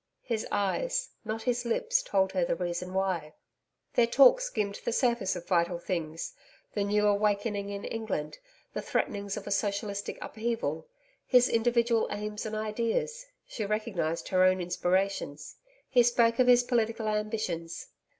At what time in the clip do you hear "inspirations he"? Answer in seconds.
14.59-16.01